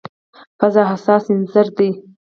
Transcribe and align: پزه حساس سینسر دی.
پزه 0.59 0.81
حساس 0.91 1.23
سینسر 1.27 1.67
دی. 1.77 1.89